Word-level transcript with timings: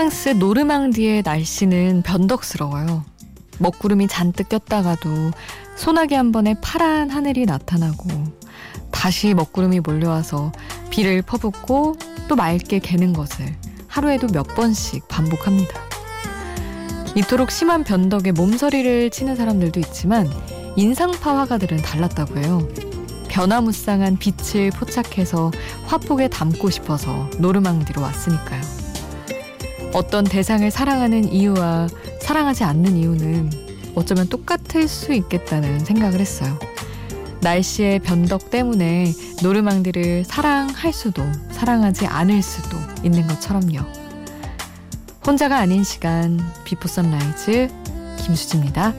프랑스 0.00 0.30
노르망디의 0.30 1.20
날씨는 1.26 2.00
변덕스러워요. 2.00 3.04
먹구름이 3.58 4.08
잔뜩 4.08 4.48
꼈다가도 4.48 5.10
소나기 5.76 6.14
한 6.14 6.32
번에 6.32 6.54
파란 6.62 7.10
하늘이 7.10 7.44
나타나고 7.44 8.08
다시 8.90 9.34
먹구름이 9.34 9.80
몰려와서 9.80 10.52
비를 10.88 11.20
퍼붓고 11.20 11.96
또 12.28 12.34
맑게 12.34 12.78
개는 12.78 13.12
것을 13.12 13.54
하루에도 13.88 14.28
몇 14.28 14.44
번씩 14.54 15.06
반복합니다. 15.06 15.78
이토록 17.14 17.50
심한 17.50 17.84
변덕에 17.84 18.32
몸서리를 18.32 19.10
치는 19.10 19.36
사람들도 19.36 19.80
있지만 19.80 20.30
인상파 20.76 21.40
화가들은 21.40 21.76
달랐다고 21.82 22.38
해요. 22.38 22.66
변화무쌍한 23.28 24.16
빛을 24.16 24.70
포착해서 24.70 25.50
화폭에 25.84 26.28
담고 26.28 26.70
싶어서 26.70 27.28
노르망디로 27.36 28.00
왔으니까요. 28.00 28.79
어떤 29.92 30.24
대상을 30.24 30.70
사랑하는 30.70 31.32
이유와 31.32 31.88
사랑하지 32.20 32.64
않는 32.64 32.96
이유는 32.96 33.50
어쩌면 33.94 34.28
똑같을 34.28 34.86
수 34.86 35.12
있겠다는 35.12 35.80
생각을 35.80 36.20
했어요. 36.20 36.58
날씨의 37.40 38.00
변덕 38.00 38.50
때문에 38.50 39.12
노르망디를 39.42 40.24
사랑할 40.24 40.92
수도 40.92 41.22
사랑하지 41.50 42.06
않을 42.06 42.42
수도 42.42 42.76
있는 43.02 43.26
것처럼요. 43.26 43.80
혼자가 45.26 45.58
아닌 45.58 45.82
시간 45.82 46.38
Before 46.64 46.86
Sunrise 46.86 47.68
김수지입니다. 48.24 48.94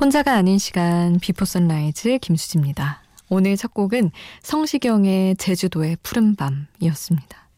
혼자가 0.00 0.32
아닌 0.32 0.56
시간 0.56 1.18
Before 1.20 1.44
Sunrise 1.44 2.20
김수지입니다. 2.22 3.02
오늘 3.28 3.54
첫 3.58 3.74
곡은 3.74 4.12
성시경의 4.42 5.36
제주도의 5.36 5.98
푸른 6.02 6.36
밤이었습니다. 6.36 7.48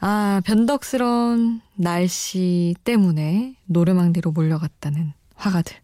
아, 0.00 0.42
변덕스러운 0.44 1.60
날씨 1.76 2.74
때문에 2.82 3.54
노르망디로 3.66 4.32
몰려갔다는 4.32 5.12
화가들. 5.36 5.76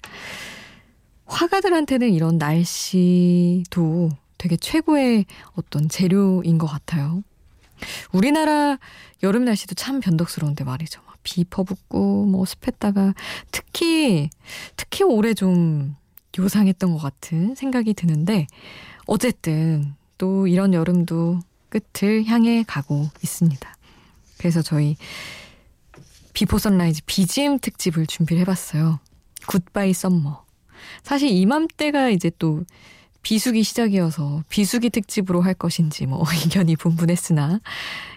화가들한테는 1.26 2.12
이런 2.12 2.38
날씨도 2.38 4.08
되게 4.38 4.56
최고의 4.56 5.26
어떤 5.54 5.88
재료인 5.88 6.58
것 6.58 6.66
같아요. 6.66 7.22
우리나라 8.12 8.80
여름 9.22 9.44
날씨도 9.44 9.76
참 9.76 10.00
변덕스러운데 10.00 10.64
말이죠. 10.64 11.00
비 11.22 11.44
퍼붓고 11.44 12.26
뭐 12.26 12.44
습했다가 12.44 13.14
특히 13.50 14.30
특히 14.76 15.04
올해 15.04 15.34
좀 15.34 15.96
요상했던 16.38 16.92
것 16.92 16.98
같은 16.98 17.54
생각이 17.54 17.94
드는데 17.94 18.46
어쨌든 19.06 19.94
또 20.18 20.46
이런 20.46 20.74
여름도 20.74 21.40
끝을 21.68 22.24
향해 22.26 22.64
가고 22.66 23.08
있습니다. 23.22 23.76
그래서 24.38 24.62
저희 24.62 24.96
Before 26.32 26.58
Sunrise 26.58 27.02
BGM 27.06 27.58
특집을 27.58 28.06
준비를 28.06 28.40
해봤어요. 28.42 29.00
Goodbye 29.46 29.92
Summer. 29.92 30.44
사실 31.02 31.28
이맘때가 31.28 32.10
이제 32.10 32.30
또 32.38 32.64
비수기 33.22 33.62
시작이어서 33.62 34.42
비수기 34.48 34.90
특집으로 34.90 35.42
할 35.42 35.54
것인지 35.54 36.06
뭐 36.06 36.24
의견이 36.44 36.76
분분했으나 36.76 37.60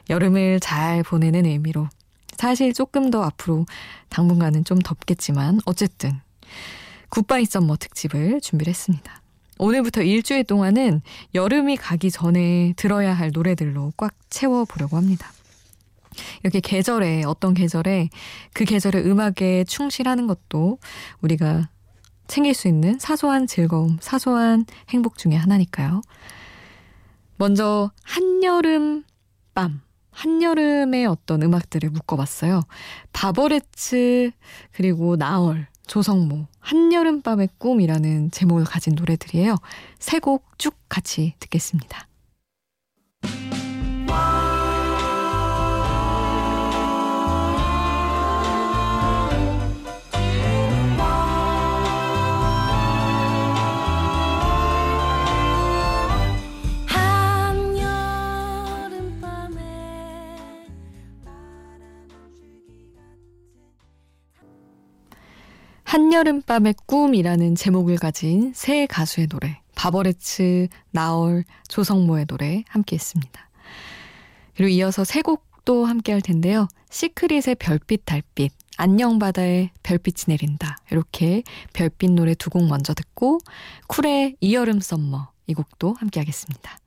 여름을 0.10 0.60
잘 0.60 1.04
보내는 1.04 1.46
의미로 1.46 1.90
사실 2.38 2.74
조금 2.74 3.10
더 3.12 3.24
앞으로 3.24 3.66
당분간은 4.10 4.66
좀 4.66 4.80
덥겠지만 4.80 5.60
어쨌든 5.66 6.20
굿바이 7.10 7.46
썸머 7.46 7.78
특집을 7.78 8.42
준비를 8.42 8.72
했습니다. 8.72 9.22
오늘부터 9.58 10.02
일주일 10.02 10.44
동안은 10.44 11.02
여름이 11.34 11.78
가기 11.78 12.12
전에 12.12 12.74
들어야 12.76 13.14
할 13.14 13.32
노래들로 13.34 13.94
꽉 13.96 14.14
채워보려고 14.30 14.98
합니다. 14.98 15.32
이렇게 16.44 16.60
계절에 16.60 17.24
어떤 17.26 17.54
계절에 17.54 18.10
그 18.54 18.66
계절의 18.66 19.06
음악에 19.06 19.64
충실하는 19.66 20.28
것도 20.28 20.80
우리가 21.22 21.70
챙길 22.28 22.54
수 22.54 22.68
있는 22.68 22.98
사소한 23.00 23.48
즐거움, 23.48 23.98
사소한 24.02 24.66
행복 24.90 25.18
중의 25.18 25.38
하나니까요. 25.38 26.02
먼저 27.38 27.92
한여름 28.04 29.04
밤 29.54 29.82
한여름의 30.16 31.06
어떤 31.06 31.44
음악들을 31.44 31.90
묶어봤어요. 31.90 32.62
바버레츠 33.14 34.32
그리고 34.72 35.16
나얼 35.18 35.68
조성모 35.88 36.48
한여름밤의 36.62 37.50
꿈이라는 37.60 38.32
제목을 38.32 38.64
가진 38.64 38.96
노래들이에요. 38.96 39.56
세 40.00 40.20
곡 40.20 40.58
쭉 40.58 40.74
같이 40.90 41.36
듣겠습니다. 41.40 42.08
한여름밤의 66.16 66.76
꿈이라는 66.86 67.56
제목을 67.56 67.98
가진 67.98 68.54
세 68.56 68.86
가수의 68.86 69.28
노래, 69.28 69.60
바버레츠, 69.76 70.70
나얼, 70.92 71.44
조성모의 71.68 72.28
노래 72.28 72.64
함께 72.70 72.96
했습니다. 72.96 73.50
그리고 74.56 74.70
이어서 74.70 75.04
세 75.04 75.22
곡도 75.22 75.84
함께 75.84 76.14
할 76.14 76.22
텐데요. 76.22 76.70
시크릿의 76.90 77.56
별빛 77.60 78.06
달빛, 78.06 78.54
안녕 78.78 79.20
바다의 79.20 79.72
별빛이 79.84 80.26
내린다. 80.30 80.78
이렇게 80.90 81.44
별빛 81.74 82.12
노래 82.12 82.34
두 82.34 82.50
곡 82.50 82.66
먼저 82.70 82.94
듣고 82.94 83.40
쿨의 83.88 84.38
이 84.40 84.45
여름 84.45 84.80
Summer 84.80 85.32
이 85.48 85.54
곡도 85.54 85.96
함께 86.00 86.22
하겠습니다. 86.22 86.78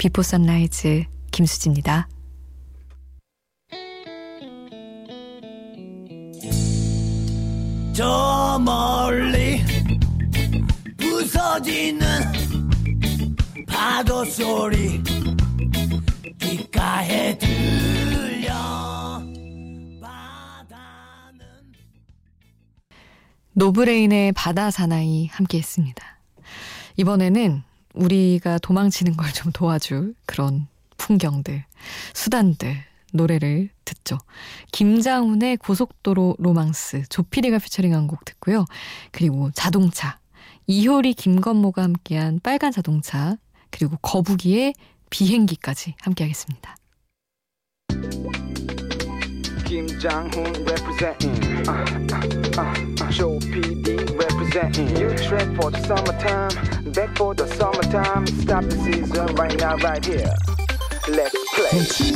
Before 0.00 0.22
Sunrise 0.22 1.04
김수지입니다. 1.30 2.08
저 7.94 8.58
멀리 8.64 9.62
부서지는 10.96 12.00
파도 13.68 14.24
소리 14.24 15.02
귓가에 16.38 17.36
들려 17.36 18.54
바다는 20.00 21.38
노브레인의 23.52 24.32
바다 24.32 24.70
사나이 24.70 25.26
함께 25.26 25.58
했습니다. 25.58 26.22
이번에는 26.96 27.64
우리가 27.94 28.58
도망치는 28.58 29.16
걸 29.16 29.30
좀 29.32 29.52
도와줄 29.52 30.14
그런 30.26 30.66
풍경들, 30.96 31.64
수단들, 32.14 32.76
노래를 33.12 33.70
듣죠. 33.84 34.18
김장훈의 34.72 35.56
고속도로 35.56 36.36
로망스, 36.38 37.04
조피디가 37.08 37.58
피처링한 37.58 38.06
곡 38.06 38.24
듣고요. 38.24 38.66
그리고 39.10 39.50
자동차, 39.52 40.18
이효리 40.66 41.14
김건모가 41.14 41.82
함께한 41.82 42.40
빨간 42.42 42.70
자동차, 42.70 43.36
그리고 43.70 43.96
거북이의 44.02 44.74
비행기까지 45.10 45.94
함께하겠습니다. 46.02 46.76
김장훈 49.64 50.44
representing 50.66 51.40
uh, 51.68 51.84
uh, 52.12 52.58
uh, 52.58 53.79
Representing 54.50 54.94
New 54.94 55.16
track 55.16 55.46
for 55.54 55.70
the 55.70 55.78
summertime 55.86 56.92
Back 56.92 57.16
for 57.16 57.34
the 57.36 57.46
summertime 57.54 58.26
Stop 58.26 58.64
the 58.64 58.76
season 58.82 59.26
right 59.36 59.56
now 59.60 59.76
right 59.76 60.04
here 60.04 60.34
Let's 61.08 61.38
play 61.54 62.10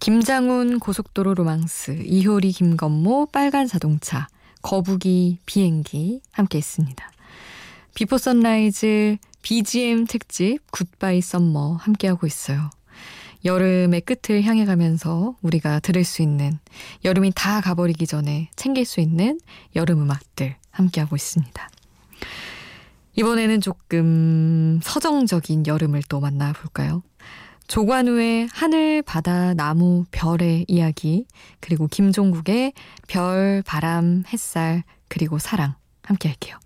김장훈 0.00 0.80
고속도로 0.80 1.34
로망스, 1.34 2.02
이효리 2.04 2.50
김건모 2.50 3.26
빨간 3.26 3.68
자동차, 3.68 4.26
거북이 4.60 5.38
비행기 5.46 6.22
함께 6.32 6.58
했습니다. 6.58 7.08
Before 7.94 8.18
Sunrise 8.18 9.18
BGM 9.42 10.06
특집 10.06 10.58
Goodbye 10.72 11.20
Summer 11.20 11.74
함께하고 11.74 12.26
있어요. 12.26 12.70
여름의 13.44 14.02
끝을 14.02 14.42
향해 14.42 14.64
가면서 14.64 15.36
우리가 15.42 15.80
들을 15.80 16.04
수 16.04 16.22
있는 16.22 16.58
여름이 17.04 17.32
다 17.34 17.60
가버리기 17.60 18.06
전에 18.06 18.50
챙길 18.56 18.84
수 18.84 19.00
있는 19.00 19.40
여름 19.74 20.02
음악들 20.02 20.56
함께하고 20.70 21.16
있습니다. 21.16 21.68
이번에는 23.14 23.60
조금 23.60 24.80
서정적인 24.82 25.66
여름을 25.66 26.02
또 26.08 26.20
만나볼까요? 26.20 27.02
조관우의 27.68 28.48
하늘, 28.52 29.02
바다, 29.02 29.54
나무, 29.54 30.04
별의 30.10 30.64
이야기, 30.68 31.26
그리고 31.60 31.86
김종국의 31.86 32.72
별, 33.08 33.62
바람, 33.66 34.24
햇살, 34.32 34.82
그리고 35.08 35.38
사랑 35.38 35.74
함께 36.02 36.28
할게요. 36.28 36.58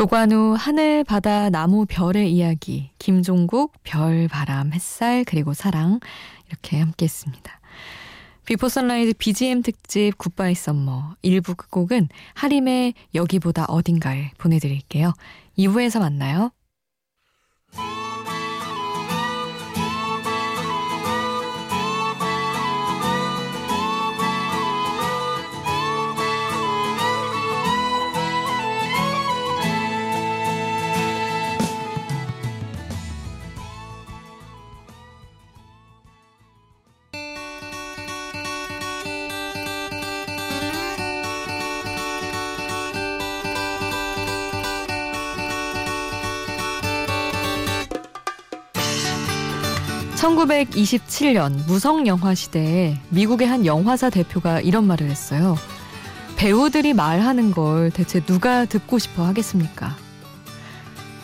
조관우 0.00 0.54
하늘, 0.58 1.04
바다, 1.04 1.50
나무, 1.50 1.84
별의 1.84 2.32
이야기, 2.32 2.88
김종국, 2.98 3.74
별, 3.82 4.28
바람, 4.28 4.72
햇살, 4.72 5.24
그리고 5.26 5.52
사랑 5.52 6.00
이렇게 6.48 6.78
함께 6.78 7.04
했습니다. 7.04 7.60
Before 8.46 8.70
Sunrise 8.70 9.12
BGM 9.18 9.60
특집 9.60 10.16
Goodbye 10.16 10.54
Summer 10.54 11.16
1부 11.22 11.54
끝곡은 11.54 12.08
하림의 12.32 12.94
여기보다 13.14 13.66
어딘가에 13.66 14.30
보내드릴게요. 14.38 15.12
2부에서 15.58 15.98
만나요. 16.00 16.50
(1927년) 50.20 51.66
무성 51.66 52.06
영화 52.06 52.34
시대에 52.34 52.98
미국의 53.08 53.48
한 53.48 53.64
영화사 53.64 54.10
대표가 54.10 54.60
이런 54.60 54.86
말을 54.86 55.08
했어요. 55.08 55.56
배우들이 56.36 56.92
말하는 56.92 57.52
걸 57.52 57.90
대체 57.90 58.20
누가 58.20 58.66
듣고 58.66 58.98
싶어 58.98 59.24
하겠습니까? 59.24 59.96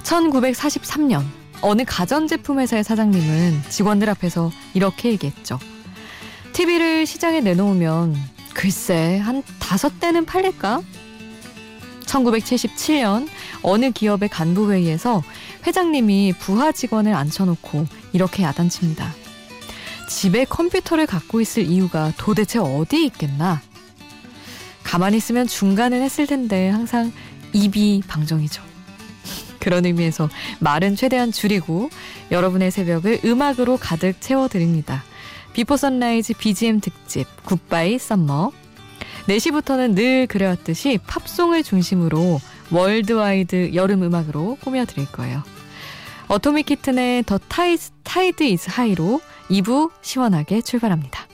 1943년 0.03 1.25
어느 1.61 1.83
가전제품 1.87 2.59
회사의 2.61 2.85
사장님은 2.85 3.65
직원들 3.69 4.09
앞에서 4.09 4.51
이렇게 4.73 5.11
얘기했죠. 5.11 5.59
TV를 6.55 7.05
시장에 7.05 7.41
내놓으면 7.41 8.17
글쎄 8.55 9.19
한 9.19 9.43
다섯 9.59 10.01
대는 10.01 10.25
팔릴까? 10.25 10.81
1977년 12.07 13.29
어느 13.63 13.91
기업의 13.91 14.31
간부회의에서 14.31 15.23
회장님이 15.67 16.35
부하 16.39 16.73
직원을 16.73 17.13
앉혀놓고 17.15 17.87
이렇게 18.17 18.43
야단칩니다. 18.45 19.15
집에 20.09 20.47
컴퓨터를 20.47 21.05
갖고 21.05 21.43
있을 21.43 21.65
이유가 21.65 22.15
도대체 22.17 22.59
어디 22.59 23.05
있겠나? 23.05 23.61
가만히 24.83 25.19
있으면 25.19 25.47
중간은 25.47 26.01
했을 26.01 26.27
텐데 26.27 26.71
항상 26.71 27.13
입이 27.53 28.05
방정이죠. 28.09 28.63
그런 29.61 29.85
의미에서 29.85 30.31
말은 30.61 30.97
최대한 30.97 31.31
줄이고 31.31 31.91
여러분의 32.31 32.71
새벽을 32.71 33.21
음악으로 33.27 33.77
가득 33.77 34.19
채워드립니다. 34.19 35.05
Before 35.53 35.77
Sunrise 35.77 36.35
BGM 36.39 36.81
특집 36.81 37.27
Goodbye 37.45 37.99
Summer 37.99 38.53
4시부터는 39.29 39.95
늘 39.95 40.27
그래왔듯이 40.27 41.01
팝송을 41.07 41.65
중심으로 41.65 42.41
worldwide 42.71 43.75
여름 43.75 44.03
음악으로 44.05 44.57
꾸며드릴 44.63 45.13
거예요. 45.13 45.43
Atomic 46.29 46.67
Kitten의 46.67 47.23
The 47.25 47.39
Tide 47.39 48.43
Is 48.43 48.69
High로 48.71 49.21
2부 49.49 49.91
시원하게 50.03 50.61
출발합니다. 50.61 51.27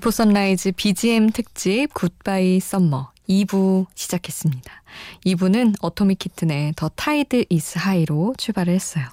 Before 0.00 0.10
Sunrise 0.10 0.72
BGM 0.76 1.28
특집 1.28 1.92
Goodbye 1.92 2.58
Summer 2.58 3.12
2부 3.28 3.84
시작했습니다. 3.94 4.82
2부는 5.26 5.74
Atomic 5.82 6.18
Kitten의 6.18 6.72
The 6.74 6.88
Tide 6.88 7.44
Is 7.50 7.76
High로 7.76 8.34
출발을 8.38 8.72
했어요. 8.72 9.04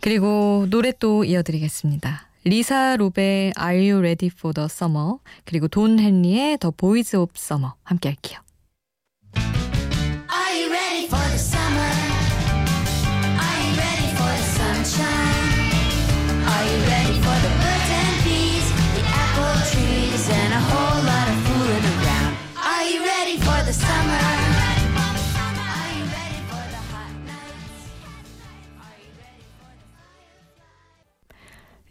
그리고 0.00 0.66
노래 0.70 0.92
또 0.96 1.24
이어드리겠습니다. 1.24 2.28
리사 2.44 2.94
로브 2.94 3.54
Are 3.60 3.90
You 3.90 3.98
Ready 3.98 4.30
for 4.32 4.54
the 4.54 4.66
Summer 4.66 5.14
그리고 5.44 5.66
돈 5.66 5.98
헨리의 5.98 6.58
The 6.58 6.72
Boys 6.76 7.16
of 7.16 7.32
Summer 7.36 7.72
함께 7.82 8.10
할게요. 8.10 8.38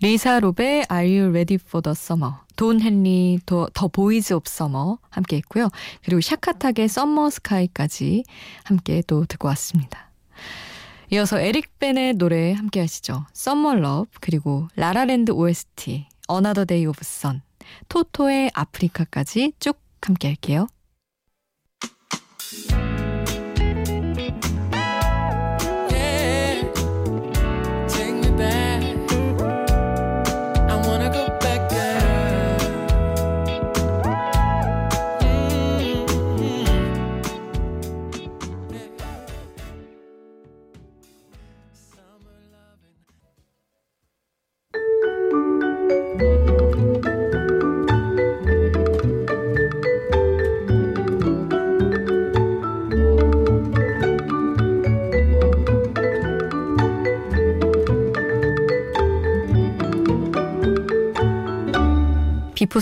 리사 0.04 0.40
롭의 0.40 0.88
Are 0.92 1.08
You 1.08 1.30
Ready 1.30 1.60
for 1.62 1.84
the 1.84 1.92
Summer? 1.92 2.34
돈 2.56 2.82
헨리, 2.82 3.40
The, 3.46 3.68
The 3.72 3.88
Boys 3.88 4.34
of 4.34 4.48
Summer 4.48 4.98
함께 5.12 5.36
했고요. 5.38 5.70
그리고 6.04 6.22
Shakatak의 6.22 6.88
Summer 6.88 7.30
Sky까지 7.30 8.24
함께 8.64 9.04
또 9.06 9.26
듣고 9.26 9.48
왔습니다. 9.50 10.10
이어서 11.12 11.40
에릭 11.40 11.78
베네의 11.78 12.16
노래 12.16 12.54
함께 12.54 12.80
하시죠. 12.80 13.28
Summer 13.34 13.76
Love 13.76 14.10
그리고 14.22 14.68
라라랜드 14.76 15.34
OST 15.34 16.08
어나더 16.28 16.66
데이 16.66 16.88
오브 16.88 17.04
선 17.04 17.44
토토의 17.88 18.50
아프리카까지 18.56 19.54
쭉 19.60 19.80
함께 20.02 20.30
할게요. 20.30 20.68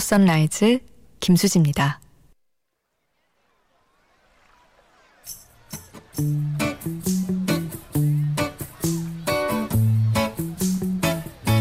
비포 0.00 0.06
선라이즈 0.06 0.78
김수지입니다. 1.20 2.00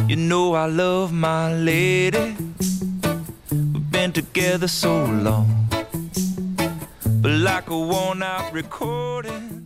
You 0.07 0.15
know 0.15 0.55
I 0.55 0.67
love 0.67 1.13
my 1.13 1.53
lady. 1.53 2.35
We've 3.51 3.91
been 3.91 4.13
together 4.13 4.67
so 4.67 5.05
long. 5.05 5.67
But 7.21 7.31
like 7.31 7.69
a 7.69 7.77
worn 7.77 8.23
out 8.23 8.53
recording 8.53 9.58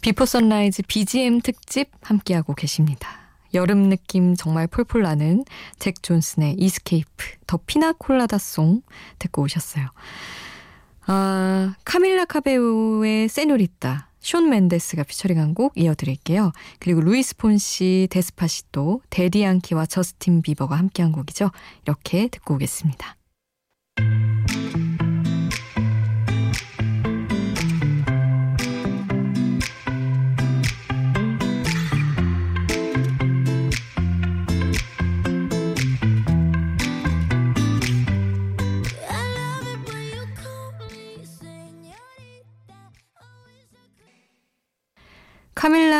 Before 0.00 0.24
Sunrise 0.24 0.82
BGM 0.88 1.40
특집 1.42 1.90
함께하고 2.02 2.54
계십니다. 2.54 3.20
여름 3.52 3.88
느낌 3.88 4.34
정말 4.34 4.66
폴폴 4.66 5.02
나는 5.02 5.44
잭 5.78 6.02
존슨의 6.02 6.54
Escape, 6.58 7.26
The 7.46 7.58
Piña 7.66 7.95
Colada 7.95 8.38
Song 8.38 8.82
듣고 9.18 9.42
오셨어요. 9.42 9.88
아, 11.06 11.74
카밀라 11.84 12.24
카베요의 12.26 13.28
Señorita, 13.28 14.08
숀 14.20 14.48
멘데스가 14.48 15.02
피처링한 15.02 15.54
곡 15.54 15.72
이어드릴게요. 15.76 16.52
그리고 16.78 17.00
루이스 17.00 17.36
폰시, 17.36 18.08
Despacito, 18.10 19.02
대디 19.10 19.44
양키와 19.44 19.86
저스틴 19.86 20.42
비버가 20.42 20.76
함께한 20.76 21.12
곡이죠. 21.12 21.50
이렇게 21.84 22.28
듣고 22.28 22.54
오겠습니다. 22.54 23.16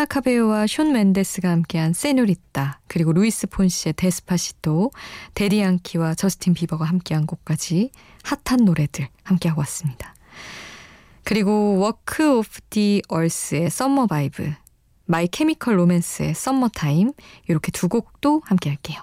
카베요와 0.04 0.66
숀 0.66 0.92
멘데스가 0.92 1.50
함께한 1.50 1.92
Señorita 1.92 2.80
그리고 2.86 3.12
루이스 3.12 3.46
폰시의 3.48 3.94
Despacito 3.96 4.90
대디 5.34 5.62
양키와 5.62 6.14
저스틴 6.14 6.54
비버가 6.54 6.84
함께한 6.84 7.26
곡까지 7.26 7.90
핫한 8.22 8.64
노래들 8.64 9.08
함께하고 9.22 9.60
왔습니다. 9.60 10.14
그리고 11.24 11.78
Walk 11.78 12.38
off 12.38 12.60
the 12.70 13.02
Earth의 13.08 13.70
Summer 13.70 14.06
Vibe 14.06 14.52
My 15.06 15.26
Chemical 15.26 15.78
Romance의 15.78 16.34
Summertime 16.34 17.12
이렇게 17.48 17.70
두 17.72 17.88
곡도 17.88 18.42
함께 18.44 18.70
할게요. 18.70 19.02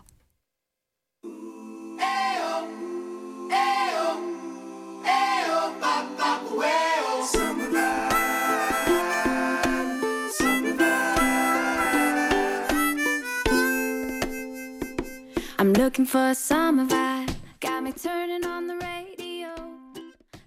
Looking 15.88 16.06
for 16.06 16.32
a 16.32 16.36
summer 16.36 16.84
vibe. 16.84 17.34
Got 17.62 17.82
me 17.82 17.94
turning 17.94 18.46
on 18.46 18.68
the 18.68 18.76
radio. 18.76 19.56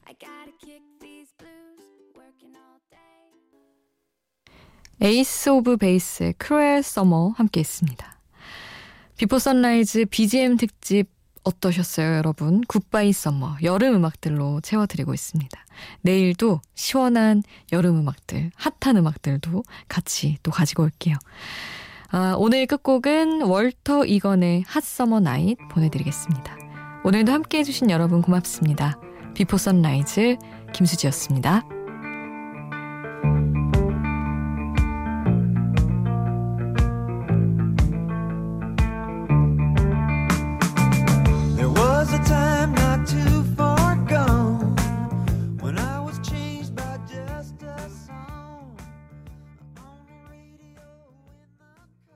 I 0.06 0.12
gotta 0.20 0.52
kick 0.60 0.82
these 1.00 1.32
blues. 1.38 1.80
Working 2.14 2.54
all 2.54 2.78
day. 2.90 3.00
Ace 5.00 5.48
of 5.48 5.78
Base의 5.78 6.34
Cruel 6.34 6.82
Summer 6.82 7.32
함께 7.38 7.60
했습니다. 7.60 8.20
Before 9.16 9.38
Sunrise 9.38 10.04
BGM 10.10 10.58
특집 10.58 11.08
어떠셨어요, 11.42 12.16
여러분? 12.16 12.60
Goodbye 12.60 13.14
Summer 13.14 13.56
여름 13.62 13.94
음악들로 13.94 14.60
채워드리고 14.60 15.14
있습니다. 15.14 15.58
내일도 16.02 16.60
시원한 16.74 17.42
여름 17.72 17.96
음악들, 17.96 18.50
핫한 18.56 18.98
음악들도 18.98 19.62
같이 19.88 20.36
또 20.42 20.50
가지고 20.50 20.82
올게요. 20.82 21.16
아, 22.12 22.34
오늘 22.36 22.66
끝곡은 22.66 23.42
월터 23.42 24.04
이건의 24.04 24.64
Hot 24.66 24.84
Summer 24.84 25.20
Nights 25.20 25.56
보내드리겠습니다. 25.70 26.58
오늘도 27.04 27.30
함께 27.32 27.58
해주신 27.58 27.88
여러분 27.90 28.20
고맙습니다. 28.20 28.98
Before 29.34 29.56
Sunrise 29.56 30.36
김수지였습니다. 30.72 31.64